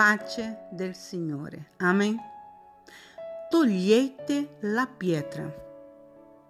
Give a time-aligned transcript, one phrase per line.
[0.00, 1.72] pace del Signore.
[1.80, 2.16] Amen.
[3.50, 5.54] Togliete la pietra.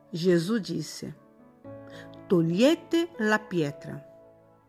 [0.08, 1.16] Gesù disse,
[2.28, 4.00] togliete la pietra.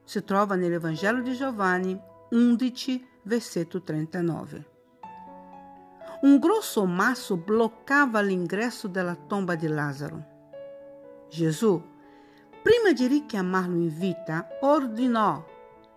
[0.04, 1.96] Si trova nell'Evangelo di Giovanni
[2.32, 4.70] 11, versetto 39.
[6.22, 10.26] Un grosso masso bloccava l'ingresso della tomba di Lazzaro.
[11.30, 11.80] Gesù,
[12.64, 15.46] prima di richiamarlo in vita, ordinò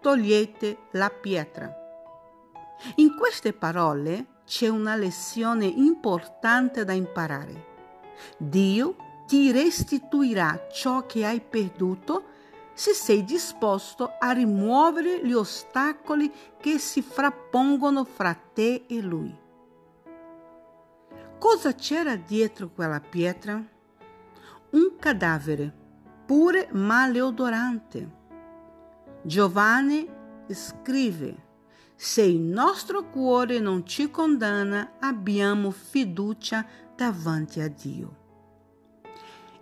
[0.03, 1.79] togliete la pietra.
[2.97, 7.73] In queste parole c'è una lezione importante da imparare.
[8.37, 8.97] Dio
[9.27, 12.33] ti restituirà ciò che hai perduto
[12.75, 19.43] se sei disposto a rimuovere gli ostacoli che si frappongono fra te e Lui.
[21.39, 23.55] Cosa c'era dietro quella pietra?
[24.71, 25.73] Un cadavere,
[26.27, 28.23] pure maleodorante.
[29.23, 30.09] Giovanni
[30.49, 31.44] scrive:
[31.97, 38.23] Se il nostro cuore non ci condanna, abbiamo fiducia davanti a Dio.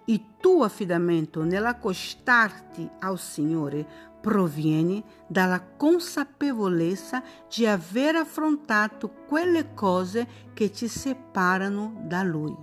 [0.06, 3.86] Il tuo affidamento nell'accostarti al Signore
[4.20, 7.22] proviene dalla consapevolezza
[7.54, 12.56] di aver affrontato quelle cose che ti separano da Lui.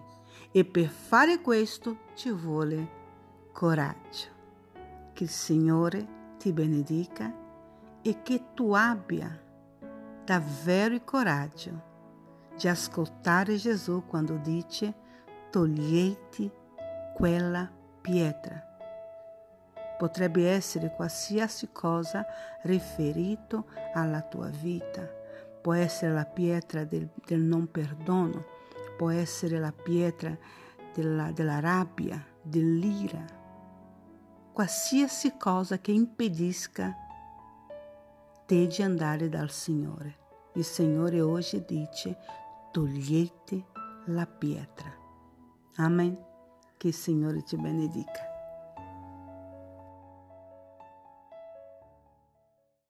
[0.51, 2.97] E per fare questo ci vuole
[3.51, 4.37] coraggio.
[5.13, 7.31] Che il Signore ti benedica
[8.01, 9.47] e che tu abbia
[10.29, 11.87] davvero il coraggio
[12.55, 14.93] di ascoltare Gesù quando dice
[15.49, 16.51] toglieti
[17.15, 17.67] quella
[17.99, 18.63] pietra.
[19.97, 22.23] Potrebbe essere qualsiasi cosa
[22.61, 25.01] riferito alla tua vita.
[25.63, 28.45] Può essere la pietra del, del non perdono,
[28.97, 30.37] può essere la pietra
[30.93, 33.25] della, della rabbia, dell'ira.
[34.53, 36.95] Qualsiasi cosa che impedisca
[38.45, 40.18] te di andare dal Signore.
[40.59, 42.17] Il Signore oggi dice
[42.73, 43.67] togliete
[44.07, 44.93] la pietra.
[45.77, 46.17] Amen.
[46.75, 48.28] Che il Signore ti benedica.